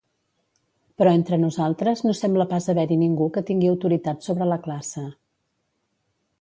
[1.01, 5.09] Però entre nosaltres no sembla pas haver-hi ningú que tingui autoritat sobre la classe.